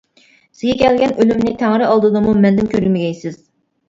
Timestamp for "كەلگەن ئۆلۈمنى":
0.77-1.51